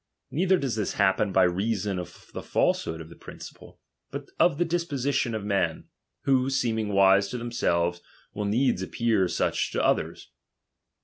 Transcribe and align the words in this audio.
Neither 0.31 0.57
dolh 0.57 0.75
this 0.77 0.93
happen 0.93 1.31
by 1.31 1.43
reason 1.43 1.99
of 1.99 2.09
tiie 2.09 2.43
falsehood 2.43 3.01
of 3.01 3.09
the 3.09 3.15
principle, 3.15 3.79
but 4.09 4.29
of 4.39 4.57
the 4.57 4.65
disposition 4.65 5.35
of 5.35 5.45
men, 5.45 5.89
wbo, 6.25 6.49
seeming 6.49 6.89
wise 6.89 7.27
to 7.27 7.37
themselves, 7.37 8.01
will 8.33 8.45
needs 8.45 8.81
appear 8.81 9.27
such 9.27 9.69
to 9.73 9.79
all 9.83 9.91
others. 9.91 10.31